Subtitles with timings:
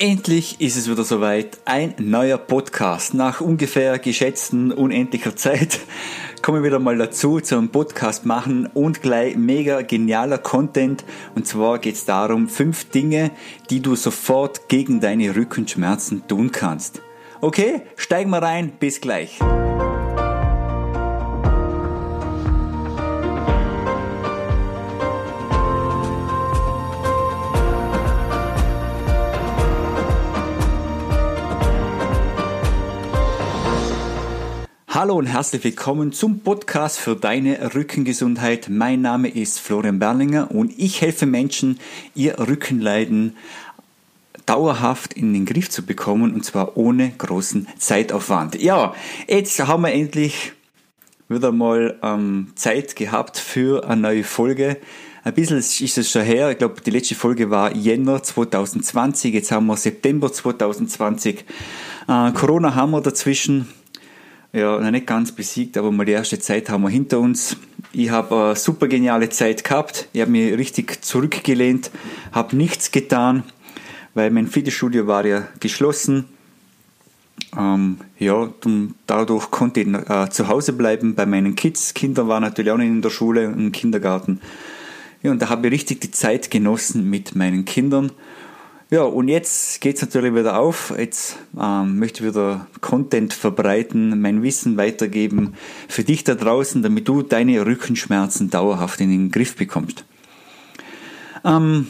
[0.00, 1.58] Endlich ist es wieder soweit.
[1.66, 3.14] Ein neuer Podcast.
[3.14, 5.78] Nach ungefähr geschätzten unendlicher Zeit
[6.42, 11.04] komme ich wieder mal dazu zum Podcast machen und gleich mega genialer Content.
[11.36, 13.30] Und zwar geht es darum, fünf Dinge,
[13.70, 17.00] die du sofort gegen deine Rückenschmerzen tun kannst.
[17.40, 18.72] Okay, steigen wir rein.
[18.80, 19.38] Bis gleich.
[35.04, 38.70] Hallo und herzlich willkommen zum Podcast für deine Rückengesundheit.
[38.70, 41.78] Mein Name ist Florian Berlinger und ich helfe Menschen,
[42.14, 43.36] ihr Rückenleiden
[44.46, 48.58] dauerhaft in den Griff zu bekommen und zwar ohne großen Zeitaufwand.
[48.62, 48.94] Ja,
[49.28, 50.52] jetzt haben wir endlich
[51.28, 54.78] wieder mal ähm, Zeit gehabt für eine neue Folge.
[55.22, 56.50] Ein bisschen ist es schon her.
[56.50, 59.34] Ich glaube, die letzte Folge war Jänner 2020.
[59.34, 61.44] Jetzt haben wir September 2020.
[62.08, 63.68] Äh, Corona haben wir dazwischen
[64.54, 67.56] ja, nicht ganz besiegt, aber mal die erste Zeit haben wir hinter uns.
[67.92, 70.08] Ich habe eine super geniale Zeit gehabt.
[70.12, 71.90] Ich habe mich richtig zurückgelehnt,
[72.30, 73.42] habe nichts getan,
[74.14, 76.26] weil mein Fitnessstudio war ja geschlossen.
[77.58, 78.48] Ähm, ja,
[79.08, 81.92] dadurch konnte ich äh, zu Hause bleiben bei meinen Kids.
[81.92, 84.40] Kinder waren natürlich auch nicht in der Schule, im Kindergarten.
[85.24, 88.12] Ja, und da habe ich richtig die Zeit genossen mit meinen Kindern
[88.90, 90.92] ja, und jetzt geht es natürlich wieder auf.
[90.96, 95.54] Jetzt ähm, möchte ich wieder Content verbreiten, mein Wissen weitergeben
[95.88, 100.04] für dich da draußen, damit du deine Rückenschmerzen dauerhaft in den Griff bekommst.
[101.44, 101.88] Ähm,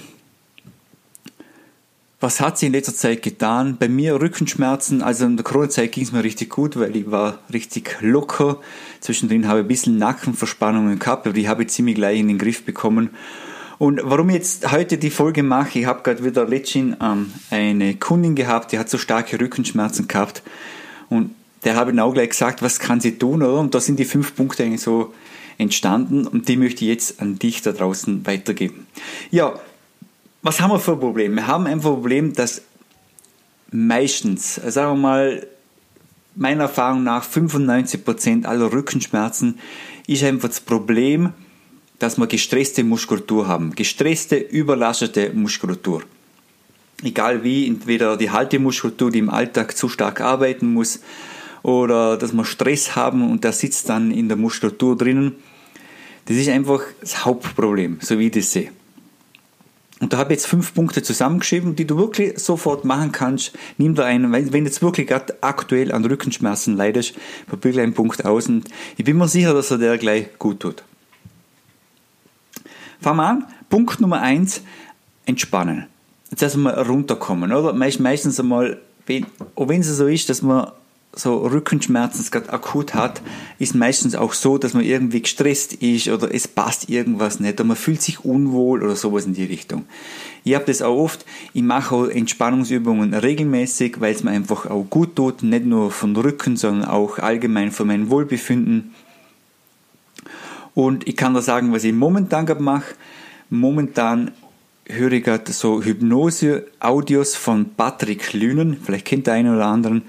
[2.21, 3.77] was hat sich in letzter Zeit getan?
[3.79, 7.41] Bei mir Rückenschmerzen, also in der Corona-Zeit ging es mir richtig gut, weil ich war
[7.53, 8.61] richtig locker.
[9.01, 12.39] Zwischendrin habe ich ein bisschen Nackenverspannungen gehabt, aber die habe ich ziemlich gleich in den
[12.39, 13.11] Griff bekommen.
[13.79, 17.95] Und warum ich jetzt heute die Folge mache, ich habe gerade wieder letztens ähm, eine
[17.97, 20.43] Kundin gehabt, die hat so starke Rückenschmerzen gehabt.
[21.11, 23.59] Und der habe ich auch gleich gesagt, was kann sie tun, oder?
[23.59, 25.13] Und da sind die fünf Punkte eigentlich so
[25.59, 28.87] entstanden und die möchte ich jetzt an dich da draußen weitergeben.
[29.31, 29.55] Ja,
[30.43, 31.35] was haben wir für ein Problem?
[31.37, 32.63] Wir haben ein Problem, dass
[33.71, 35.47] meistens, sagen wir mal,
[36.35, 39.59] meiner Erfahrung nach 95% aller Rückenschmerzen
[40.07, 41.33] ist einfach das Problem,
[41.99, 43.75] dass wir gestresste Muskulatur haben.
[43.75, 46.03] Gestresste, überlastete Muskulatur.
[47.03, 51.01] Egal wie, entweder die Haltemuskulatur, die im Alltag zu stark arbeiten muss,
[51.65, 55.33] oder dass wir Stress haben und der sitzt dann in der Muskulatur drinnen.
[56.27, 58.71] Das ist einfach das Hauptproblem, so wie ich das sehe.
[60.01, 63.53] Und da habe ich jetzt fünf Punkte zusammengeschrieben, die du wirklich sofort machen kannst.
[63.79, 67.15] Nimm da einen, wenn du jetzt wirklich gerade aktuell an Rückenschmerzen leidest,
[67.47, 68.69] probier einen Punkt aus und
[68.99, 70.83] ich bin mir sicher, dass er dir gleich gut tut.
[73.05, 73.45] Fangen wir an.
[73.69, 74.63] Punkt Nummer eins,
[75.27, 75.89] entspannen.
[76.31, 77.75] Jetzt erstmal runterkommen, oder?
[77.75, 78.79] Meistens einmal,
[79.57, 80.69] auch wenn es so ist, dass man
[81.13, 83.21] so Rückenschmerzen gerade akut hat,
[83.59, 87.65] ist meistens auch so, dass man irgendwie gestresst ist oder es passt irgendwas nicht oder
[87.65, 89.85] man fühlt sich unwohl oder sowas in die Richtung.
[90.43, 94.87] Ich habe das auch oft, ich mache auch Entspannungsübungen regelmäßig, weil es mir einfach auch
[94.89, 98.95] gut tut, nicht nur von Rücken, sondern auch allgemein für mein Wohlbefinden.
[100.75, 102.95] Und ich kann da sagen, was ich momentan mache.
[103.51, 104.33] Momentan
[104.87, 108.77] höre ich gerade so Hypnose-Audios von Patrick Lünen.
[108.83, 110.03] Vielleicht kennt der eine oder anderen.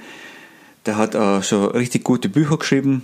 [0.86, 3.03] Der hat äh, schon richtig gute Bücher geschrieben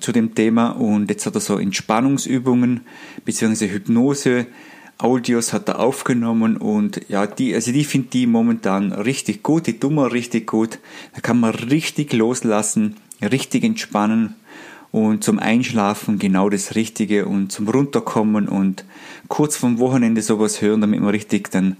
[0.00, 2.80] zu dem Thema und jetzt hat er so Entspannungsübungen
[3.24, 3.68] bzw.
[3.68, 4.46] Hypnose
[4.98, 9.78] Audios hat er aufgenommen und ja, die, also die finde die momentan richtig gut, die
[9.78, 10.78] tun mir richtig gut.
[11.14, 14.34] Da kann man richtig loslassen, richtig entspannen
[14.92, 18.84] und zum Einschlafen genau das Richtige und zum Runterkommen und
[19.28, 21.76] kurz vom Wochenende sowas hören, damit man richtig dann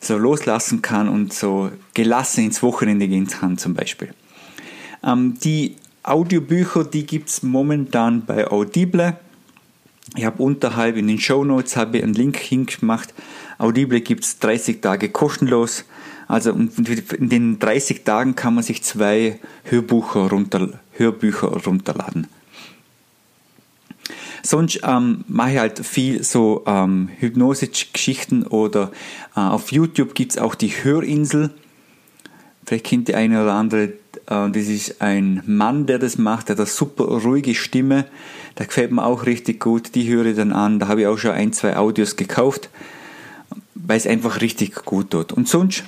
[0.00, 4.14] so loslassen kann und so gelassen ins Wochenende gehen kann zum Beispiel.
[5.04, 9.16] Ähm, die Audiobücher, die gibt es momentan bei Audible.
[10.14, 13.12] Ich habe unterhalb in den Show Notes einen Link hingemacht.
[13.58, 15.84] Audible gibt es 30 Tage kostenlos.
[16.28, 22.26] Also in den 30 Tagen kann man sich zwei Hörbücher, runter, Hörbücher runterladen.
[24.42, 28.92] Sonst ähm, mache ich halt viel so ähm, Hypnose-Geschichten oder
[29.34, 31.50] äh, auf YouTube gibt es auch die Hörinsel.
[32.64, 33.92] Vielleicht kennt die eine oder andere,
[34.26, 38.06] äh, das ist ein Mann, der das macht, der hat eine super ruhige Stimme.
[38.58, 39.94] Der gefällt mir auch richtig gut.
[39.94, 40.78] Die höre ich dann an.
[40.78, 42.70] Da habe ich auch schon ein, zwei Audios gekauft,
[43.74, 45.32] weil es einfach richtig gut tut.
[45.32, 45.84] Und sonst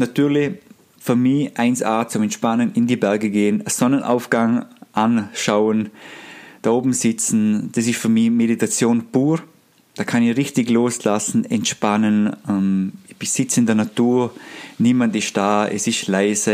[0.00, 0.54] natürlich
[0.98, 5.90] für mich 1A zum Entspannen in die Berge gehen, Sonnenaufgang anschauen,
[6.62, 9.40] da oben sitzen, das ist für mich Meditation pur.
[9.94, 12.36] Da kann ich richtig loslassen, entspannen.
[12.48, 14.32] Ähm, ich sitze in der Natur,
[14.78, 16.52] niemand ist da, es ist leise,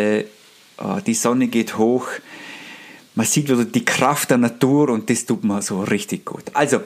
[0.79, 2.09] äh, die Sonne geht hoch.
[3.15, 6.45] Man sieht wieder die Kraft der Natur und das tut mir so richtig gut.
[6.55, 6.81] Also,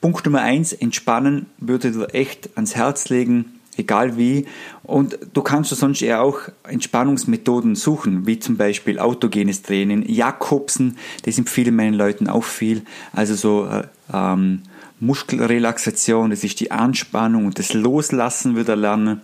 [0.00, 4.46] Punkt Nummer eins, entspannen würde dir echt ans Herz legen, egal wie.
[4.82, 11.38] Und du kannst sonst eher auch Entspannungsmethoden suchen, wie zum Beispiel autogenes Training, Jakobsen, das
[11.38, 12.82] empfehlen meinen Leuten auch viel.
[13.12, 14.62] Also so äh, ähm,
[15.00, 19.20] Muskelrelaxation, das ist die Anspannung und das Loslassen wieder lernen.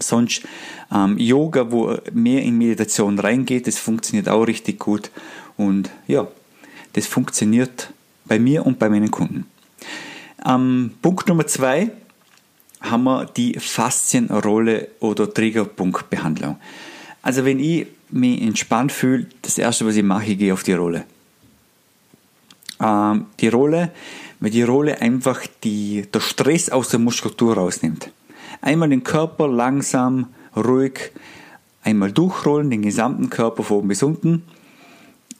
[0.00, 0.42] Sonst
[0.92, 5.10] ähm, Yoga, wo mehr in Meditation reingeht, das funktioniert auch richtig gut.
[5.56, 6.26] Und ja,
[6.94, 7.92] das funktioniert
[8.24, 9.46] bei mir und bei meinen Kunden.
[10.44, 11.90] Ähm, Punkt Nummer zwei
[12.82, 16.56] haben wir die Faszienrolle oder Triggerpunktbehandlung.
[17.22, 20.74] Also wenn ich mich entspannt fühle, das erste, was ich mache, ich gehe auf die
[20.74, 21.04] Rolle.
[22.80, 23.92] Ähm, die Rolle
[24.42, 28.10] weil die Rolle einfach die, der Stress aus der Muskulatur rausnimmt.
[28.60, 30.26] Einmal den Körper langsam,
[30.56, 31.12] ruhig,
[31.84, 34.42] einmal durchrollen, den gesamten Körper von oben bis unten.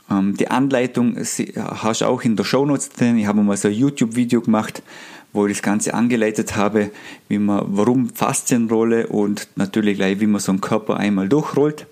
[0.09, 3.19] Ähm, die Anleitung hast du auch in der Show Notes drin.
[3.19, 4.85] Ich habe mal so ein YouTube-Video gemacht,
[5.33, 6.91] wo ich das Ganze angeleitet habe,
[7.29, 11.87] wie man, warum Faszienrolle und natürlich gleich, wie man so einen Körper einmal durchrollt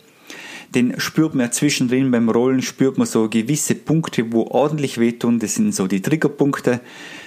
[0.75, 5.41] den spürt man ja zwischendrin beim Rollen, spürt man so gewisse Punkte, wo ordentlich wehtun.
[5.41, 6.81] Das sind so die Triggerpunkte.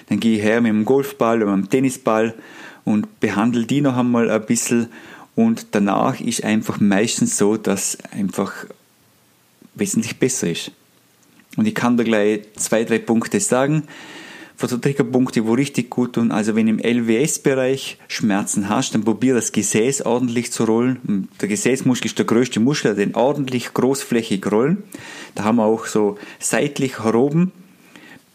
[0.07, 2.33] Dann gehe ich her mit dem Golfball oder mit dem Tennisball
[2.85, 4.87] und behandle die noch einmal ein bisschen.
[5.35, 8.53] Und danach ist einfach meistens so, dass einfach
[9.75, 10.71] wesentlich besser ist.
[11.57, 13.83] Und ich kann da gleich zwei, drei Punkte sagen
[14.67, 16.31] Triggerpunkte, wo richtig gut tun.
[16.31, 21.27] Also wenn im LWS-Bereich Schmerzen hast, dann probier das Gesäß ordentlich zu rollen.
[21.41, 24.83] Der Gesäßmuskel ist der größte Muskel, den ordentlich großflächig rollen.
[25.35, 27.51] Da haben wir auch so seitlich heroben.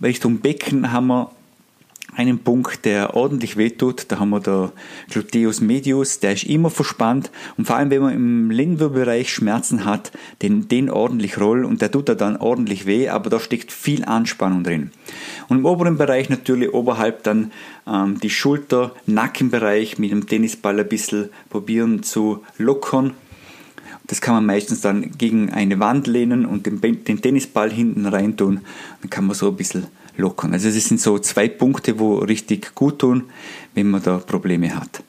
[0.02, 1.30] Richtung Becken haben wir
[2.18, 4.06] einen Punkt, der ordentlich wehtut.
[4.08, 4.72] Da haben wir der
[5.08, 7.30] Gluteus medius, der ist immer verspannt.
[7.56, 10.10] Und vor allem, wenn man im Lendenwirbelbereich Schmerzen hat,
[10.42, 14.04] den, den ordentlich rollen und der tut da dann ordentlich weh, aber da steckt viel
[14.04, 14.90] Anspannung drin.
[15.48, 17.52] Und im oberen Bereich natürlich oberhalb dann
[17.86, 23.14] ähm, die Schulter, Nackenbereich mit dem Tennisball ein bisschen probieren zu lockern.
[24.08, 28.36] Das kann man meistens dann gegen eine Wand lehnen und den, den Tennisball hinten rein
[28.36, 28.62] tun.
[29.02, 29.86] Dann kann man so ein bisschen
[30.18, 30.52] lockern.
[30.52, 33.24] Also das sind so zwei Punkte, wo richtig gut tun,
[33.74, 35.02] wenn man da Probleme hat.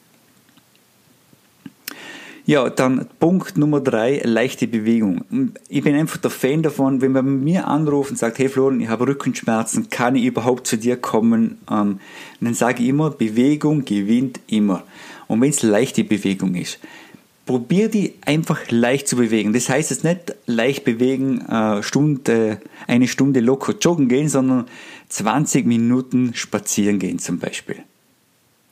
[2.45, 5.53] Ja, dann Punkt Nummer drei, leichte Bewegung.
[5.67, 8.87] Ich bin einfach der Fan davon, wenn man mir anruft und sagt, hey Florian, ich
[8.87, 11.59] habe Rückenschmerzen, kann ich überhaupt zu dir kommen?
[11.69, 11.99] Ähm,
[12.41, 14.83] dann sage ich immer, Bewegung gewinnt immer.
[15.27, 16.79] Und wenn es leichte Bewegung ist,
[17.49, 19.53] probier die einfach leicht zu bewegen.
[19.53, 24.65] Das heißt jetzt nicht leicht bewegen, äh, Stunde, eine Stunde locker joggen gehen, sondern
[25.09, 27.83] 20 Minuten spazieren gehen zum Beispiel.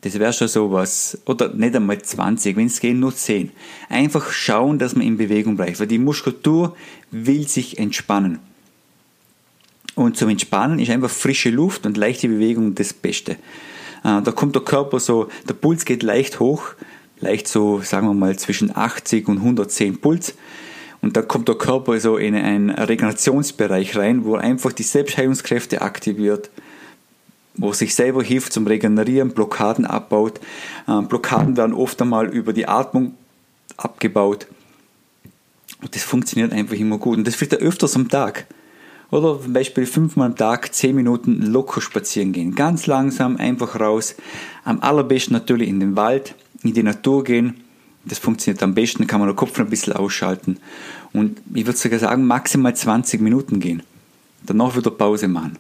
[0.01, 1.17] Das wäre schon sowas.
[1.25, 3.51] Oder nicht einmal 20, wenn es geht, nur 10.
[3.89, 6.75] Einfach schauen, dass man in Bewegung bleibt, weil die Muskulatur
[7.11, 8.39] will sich entspannen.
[9.95, 13.31] Und zum Entspannen ist einfach frische Luft und leichte Bewegung das Beste.
[14.03, 16.63] Äh, da kommt der Körper so, der Puls geht leicht hoch,
[17.19, 20.35] leicht so, sagen wir mal, zwischen 80 und 110 Puls.
[21.01, 25.81] Und da kommt der Körper so in einen Regenerationsbereich rein, wo er einfach die Selbstheilungskräfte
[25.81, 26.49] aktiviert
[27.57, 30.39] wo sich selber hilft zum Regenerieren, Blockaden abbaut.
[30.87, 33.15] Ähm, Blockaden werden oft einmal über die Atmung
[33.75, 34.47] abgebaut.
[35.81, 37.17] Und das funktioniert einfach immer gut.
[37.17, 38.45] Und das wird ja öfters am Tag.
[39.09, 42.55] Oder zum Beispiel fünfmal am Tag zehn Minuten locker spazieren gehen.
[42.55, 44.15] Ganz langsam, einfach raus.
[44.63, 47.63] Am allerbesten natürlich in den Wald, in die Natur gehen.
[48.07, 50.59] Das funktioniert am besten, kann man den Kopf ein bisschen ausschalten.
[51.13, 53.83] Und ich würde sogar sagen, maximal 20 Minuten gehen.
[54.45, 55.57] Danach wieder Pause machen.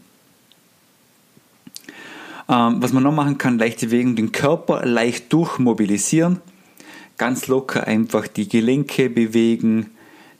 [2.49, 6.39] Ähm, was man noch machen kann, leichte Bewegung, den Körper leicht durchmobilisieren.
[7.17, 9.87] Ganz locker einfach die Gelenke bewegen.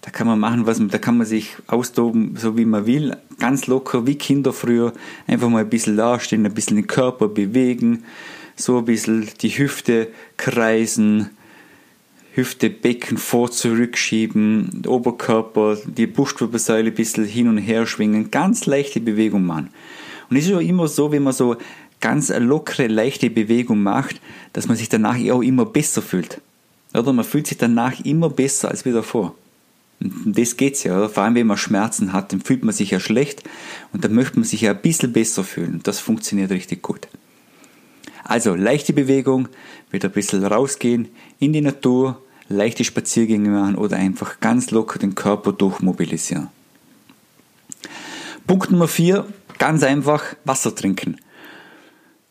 [0.02, 3.18] Da kann man machen, was man, da kann man sich austoben, so wie man will.
[3.40, 4.94] Ganz locker, wie Kinder früher.
[5.26, 8.04] Einfach mal ein bisschen dastehen, ein bisschen den Körper bewegen.
[8.56, 11.32] So ein bisschen die Hüfte kreisen.
[12.38, 19.01] Hüfte, Becken vor, zurückschieben, Oberkörper, die Brustwirbelsäule ein bisschen hin und her schwingen, ganz leichte
[19.01, 19.70] Bewegung machen.
[20.29, 21.58] Und es ist ja immer so, wenn man so
[22.00, 24.22] ganz lockere, leichte Bewegung macht,
[24.53, 26.39] dass man sich danach auch immer besser fühlt.
[26.94, 29.34] Oder man fühlt sich danach immer besser als wie davor.
[30.00, 31.10] Und das geht's ja, oder?
[31.10, 33.41] Vor allem, wenn man Schmerzen hat, dann fühlt man sich ja schlecht
[33.94, 35.79] und dann möchte man sich ja ein bisschen besser fühlen.
[35.82, 37.08] Das funktioniert richtig gut.
[38.24, 39.48] Also, leichte Bewegung,
[39.89, 41.08] wieder ein bisschen rausgehen
[41.39, 46.50] in die Natur, leichte Spaziergänge machen oder einfach ganz locker den Körper durchmobilisieren.
[48.46, 49.25] Punkt Nummer vier,
[49.58, 51.18] ganz einfach, Wasser trinken.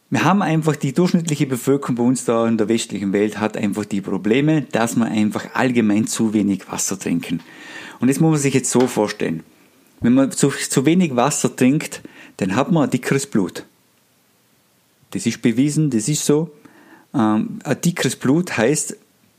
[0.08, 3.84] wir haben einfach die durchschnittliche Bevölkerung bei uns da in der westlichen Welt hat einfach
[3.84, 7.40] die Probleme, dass wir einfach allgemein zu wenig Wasser trinken.
[8.00, 9.42] Und das muss man sich jetzt so vorstellen.
[10.00, 12.02] Wenn man zu, zu wenig Wasser trinkt,
[12.36, 13.64] dann hat man ein dickeres Blut.
[15.10, 16.50] Das ist bewiesen, das ist so.
[17.14, 18.96] Ähm, ein dickeres Blut heißt,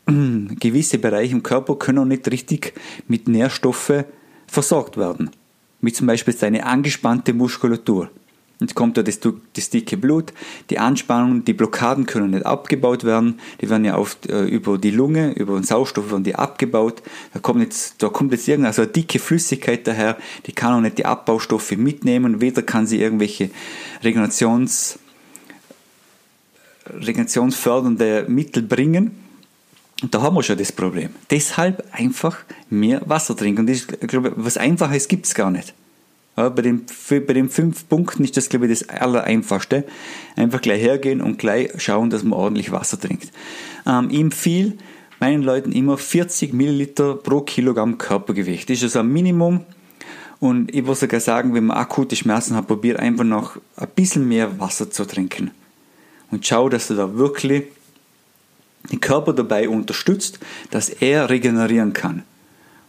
[0.60, 2.74] gewisse Bereiche im Körper können auch nicht richtig
[3.08, 4.06] mit Nährstoffen
[4.48, 5.32] versorgt werden.
[5.82, 8.10] Wie zum Beispiel seine angespannte Muskulatur.
[8.60, 9.20] Jetzt kommt da das,
[9.54, 10.34] das, dicke Blut,
[10.72, 14.90] die Anspannung, die Blockaden können nicht abgebaut werden, die werden ja oft äh, über die
[14.90, 17.04] Lunge, über den Sauerstoff werden die abgebaut.
[17.34, 20.82] Da kommt jetzt, da kommt jetzt irgendeine also eine dicke Flüssigkeit daher, die kann auch
[20.82, 23.52] nicht die Abbaustoffe mitnehmen, weder kann sie irgendwelche
[24.04, 24.98] Regenerations,
[26.90, 29.27] regenerationsfördernde Mittel bringen.
[30.02, 31.10] Und da haben wir schon das Problem.
[31.32, 32.38] Deshalb einfach
[32.70, 33.62] mehr Wasser trinken.
[33.62, 35.74] Und ich glaube, was Einfaches gibt es gar nicht.
[36.36, 39.86] Ja, bei, den, bei den fünf Punkten ist das, glaube ich, das Allereinfachste.
[40.36, 43.32] Einfach gleich hergehen und gleich schauen, dass man ordentlich Wasser trinkt.
[43.88, 44.74] Ähm, ich empfehle
[45.20, 48.70] meinen Leuten immer 40 Milliliter pro Kilogramm Körpergewicht.
[48.70, 49.62] Das ist also ein Minimum.
[50.40, 54.28] Und ich würde sogar sagen, wenn man akute Schmerzen hat, probiert einfach noch ein bisschen
[54.28, 55.50] mehr Wasser zu trinken.
[56.30, 57.64] Und schau, dass du da wirklich
[58.92, 60.40] den Körper dabei unterstützt,
[60.72, 62.24] dass er regenerieren kann.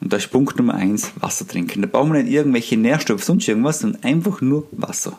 [0.00, 1.82] Und da ist Punkt Nummer eins, Wasser trinken.
[1.82, 5.18] Da brauchen wir nicht irgendwelche Nährstoffe, sonst irgendwas, sondern einfach nur Wasser.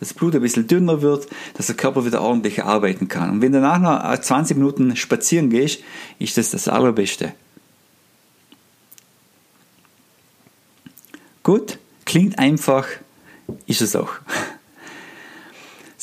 [0.00, 3.30] Dass das Blut ein bisschen dünner wird, dass der Körper wieder ordentlich arbeiten kann.
[3.30, 5.80] Und wenn danach noch 20 Minuten spazieren gehst,
[6.18, 7.34] ist das das Allerbeste.
[11.42, 12.86] Gut, klingt einfach,
[13.66, 14.12] ist es auch.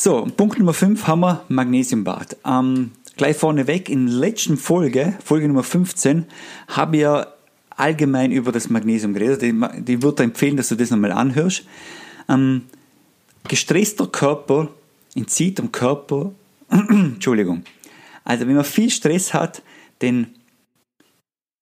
[0.01, 2.37] So, Punkt Nummer 5 haben wir Magnesiumbad.
[2.45, 6.25] Ähm, gleich vorneweg, in der letzten Folge, Folge Nummer 15,
[6.69, 7.27] habe ich ja
[7.75, 9.41] allgemein über das Magnesium geredet.
[9.41, 11.65] Die würde empfehlen, dass du das nochmal anhörst.
[12.29, 12.63] Ähm,
[13.47, 14.69] gestresster Körper
[15.15, 16.31] entzieht dem Körper,
[16.69, 17.63] Entschuldigung,
[18.23, 19.61] also wenn man viel Stress hat,
[19.99, 20.27] dann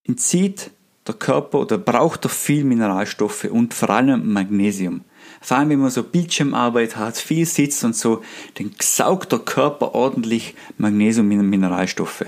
[0.04, 0.70] entzieht
[1.08, 5.02] der Körper oder braucht er viel Mineralstoffe und vor allem Magnesium.
[5.48, 8.22] Vor allem, wenn man so Bildschirmarbeit hat, viel sitzt und so,
[8.56, 12.26] dann saugt der Körper ordentlich Magnesium und Mineralstoffe.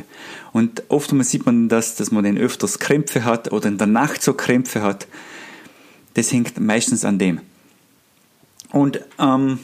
[0.53, 4.23] Und oft sieht man das, dass man dann öfters Krämpfe hat oder in der Nacht
[4.23, 5.05] so Krämpfe hat.
[6.13, 7.41] Das hängt meistens an dem.
[8.71, 9.59] Und ähm,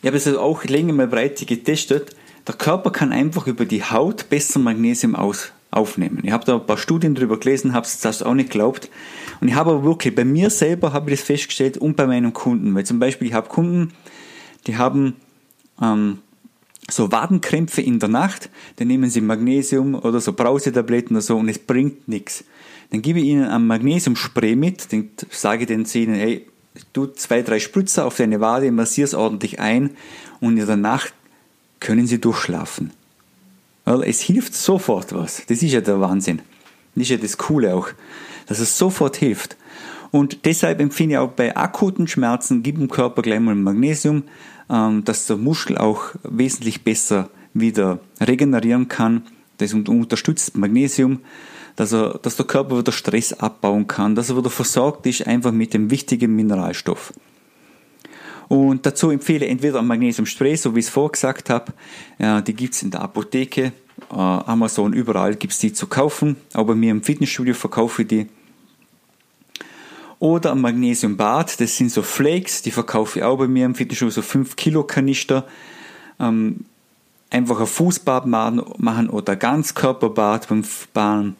[0.00, 2.14] ich habe es auch länger mal breit getestet.
[2.46, 6.20] Der Körper kann einfach über die Haut besser Magnesium aus, aufnehmen.
[6.22, 8.90] Ich habe da ein paar Studien darüber gelesen, habe es das auch nicht geglaubt.
[9.40, 12.32] Und ich habe aber wirklich, bei mir selber habe ich das festgestellt und bei meinen
[12.32, 12.74] Kunden.
[12.74, 13.92] Weil zum Beispiel, ich habe Kunden,
[14.66, 15.16] die haben
[15.80, 16.18] ähm,
[16.90, 21.48] so Wadenkrämpfe in der Nacht, dann nehmen sie Magnesium oder so Brausetabletten oder so und
[21.48, 22.44] es bringt nichts.
[22.90, 26.46] Dann gebe ich ihnen ein Magnesiumspray mit, dann sage ich den Zähnen, hey,
[26.92, 29.90] tu zwei, drei Spritzer auf deine Wade, massier es ordentlich ein
[30.40, 31.12] und in der Nacht
[31.80, 32.92] können sie durchschlafen.
[33.86, 35.42] Weil es hilft sofort was.
[35.46, 36.42] Das ist ja der Wahnsinn.
[36.94, 37.88] Das ist ja das Coole auch,
[38.46, 39.56] dass es sofort hilft.
[40.10, 44.24] Und deshalb empfehle ich auch bei akuten Schmerzen, gib dem Körper gleich mal Magnesium,
[44.68, 49.22] ähm, dass der Muskel auch wesentlich besser wieder regenerieren kann.
[49.58, 51.20] Das unterstützt Magnesium,
[51.76, 55.52] dass, er, dass der Körper wieder Stress abbauen kann, dass er wieder versorgt ist einfach
[55.52, 57.12] mit dem wichtigen Mineralstoff.
[58.48, 61.72] Und dazu empfehle ich entweder ein Magnesiumspray, so wie ich es vorgesagt habe.
[62.18, 63.72] Die gibt es in der Apotheke,
[64.10, 66.36] äh, Amazon, überall gibt es die zu kaufen.
[66.52, 68.26] Aber bei mir im Fitnessstudio verkaufe ich die.
[70.18, 74.10] Oder ein Magnesiumbad, das sind so Flakes, die verkaufe ich auch bei mir im Fitnessstudio,
[74.10, 75.46] so 5 Kilo Kanister.
[76.18, 76.64] Ähm,
[77.30, 81.36] einfach ein Fußbad machen oder Ganzkörperbad beim Bahn.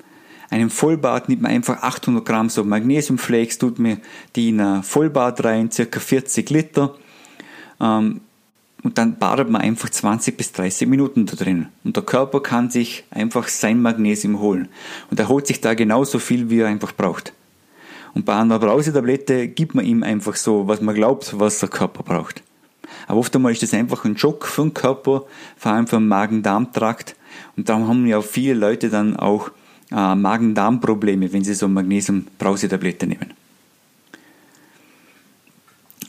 [0.51, 3.99] Einem Vollbad nimmt man einfach 800 Gramm so Magnesiumflakes, tut mir
[4.37, 6.95] die in ein Vollbad rein, circa 40 Liter.
[7.81, 8.21] Ähm,
[8.83, 11.67] und dann badet man einfach 20 bis 30 Minuten da drin.
[11.83, 14.69] Und der Körper kann sich einfach sein Magnesium holen.
[15.11, 17.33] Und er holt sich da genauso viel, wie er einfach braucht.
[18.15, 22.03] Und bei einer Brausetablette gibt man ihm einfach so, was man glaubt, was der Körper
[22.03, 22.43] braucht.
[23.09, 25.25] Aber oft einmal ist das einfach ein Schock für den Körper,
[25.57, 27.17] vor allem für den Magen-Darm-Trakt.
[27.57, 29.51] Und darum haben ja viele Leute dann auch
[29.91, 33.33] äh, Magen-Darm-Probleme, wenn sie so Magnesium-Brausetablette nehmen.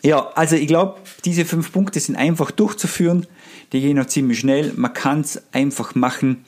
[0.03, 3.25] Ja, also ich glaube, diese fünf Punkte sind einfach durchzuführen.
[3.73, 4.73] Die gehen auch ziemlich schnell.
[4.75, 6.45] Man kann es einfach machen.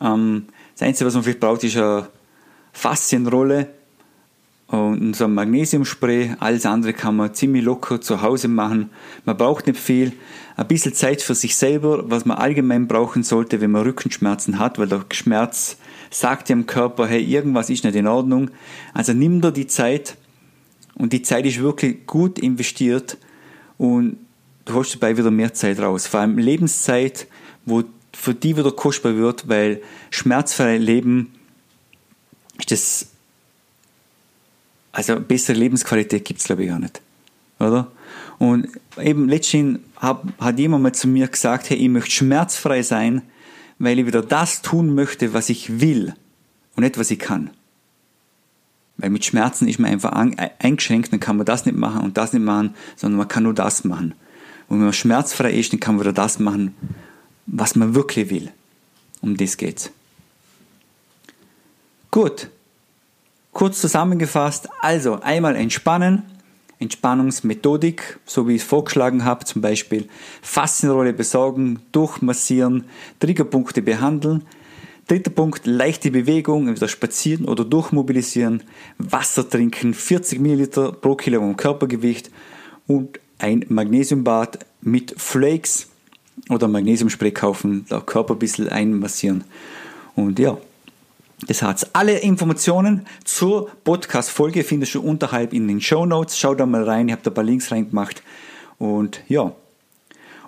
[0.00, 2.08] Ähm, das Einzige, was man vielleicht braucht, ist eine
[2.72, 3.68] Faszienrolle
[4.68, 6.36] und so ein Magnesiumspray.
[6.38, 8.90] Alles andere kann man ziemlich locker zu Hause machen.
[9.24, 10.12] Man braucht nicht viel.
[10.56, 14.78] Ein bisschen Zeit für sich selber, was man allgemein brauchen sollte, wenn man Rückenschmerzen hat,
[14.78, 15.78] weil der Schmerz
[16.10, 18.50] sagt dem Körper, hey, irgendwas ist nicht in Ordnung.
[18.92, 20.16] Also nimm dir die Zeit
[20.94, 23.16] und die Zeit ist wirklich gut investiert
[23.78, 24.18] und
[24.64, 26.06] du hast dabei wieder mehr Zeit raus.
[26.06, 27.26] Vor allem Lebenszeit,
[27.64, 31.32] wo für die wieder kostbar wird, weil schmerzfrei Leben
[32.58, 33.10] ist das,
[34.98, 37.00] also bessere Lebensqualität gibt es glaube ich gar nicht.
[37.60, 37.86] Oder?
[38.38, 38.68] Und
[39.00, 43.22] eben letztens hat, hat jemand mal zu mir gesagt, hey, ich möchte schmerzfrei sein,
[43.78, 46.14] weil ich wieder das tun möchte, was ich will
[46.74, 47.50] und nicht, was ich kann.
[48.96, 50.10] Weil mit Schmerzen ist man einfach
[50.58, 53.54] eingeschränkt, dann kann man das nicht machen und das nicht machen, sondern man kann nur
[53.54, 54.14] das machen.
[54.66, 56.74] Und wenn man schmerzfrei ist, dann kann man wieder das machen,
[57.46, 58.50] was man wirklich will.
[59.20, 59.92] Um das geht's.
[62.10, 62.48] Gut.
[63.58, 66.22] Kurz zusammengefasst, also einmal entspannen,
[66.78, 70.08] Entspannungsmethodik, so wie ich es vorgeschlagen habe, zum Beispiel
[70.42, 72.84] Faszienrolle besorgen, durchmassieren,
[73.18, 74.44] Triggerpunkte behandeln.
[75.08, 78.62] Dritter Punkt, leichte Bewegung, entweder spazieren oder durchmobilisieren,
[78.98, 82.30] Wasser trinken, 40 Milliliter pro Kilogramm Körpergewicht
[82.86, 85.88] und ein Magnesiumbad mit Flakes
[86.48, 89.42] oder Magnesiumspray kaufen, der Körper ein bisschen einmassieren.
[90.14, 90.58] Und ja,
[91.46, 91.86] das hat's.
[91.92, 96.38] Alle Informationen zur Podcast-Folge findest du unterhalb in den Show Notes.
[96.38, 98.22] Schau da mal rein, ich habe da ein paar Links reingemacht.
[98.78, 99.52] Und ja.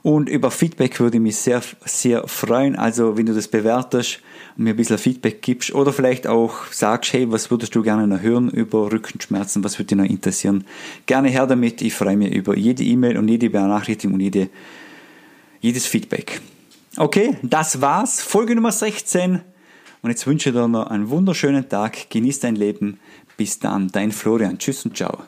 [0.03, 2.75] Und über Feedback würde ich mich sehr, sehr freuen.
[2.75, 4.21] Also, wenn du das bewertest
[4.57, 8.07] und mir ein bisschen Feedback gibst oder vielleicht auch sagst, hey, was würdest du gerne
[8.07, 10.65] noch hören über Rückenschmerzen, was würde dich noch interessieren?
[11.05, 11.83] Gerne her damit.
[11.83, 14.49] Ich freue mich über jede E-Mail und jede Benachrichtigung und jede,
[15.61, 16.41] jedes Feedback.
[16.97, 18.23] Okay, das war's.
[18.23, 19.43] Folge Nummer 16.
[20.03, 22.11] Und jetzt wünsche ich dir noch einen wunderschönen Tag.
[22.11, 22.99] Genieß dein Leben.
[23.37, 24.59] Bis dann, dein Florian.
[24.59, 25.19] Tschüss und ciao.